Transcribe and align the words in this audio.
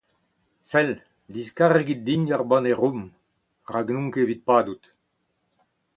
Sell! 0.69 0.93
diskargit 1.35 1.99
din 2.07 2.23
ur 2.35 2.41
banne 2.49 2.73
rom, 2.81 2.99
rak 3.73 3.87
n’on 3.91 4.11
ket 4.13 4.21
evit 4.23 4.41
padout. 4.47 4.83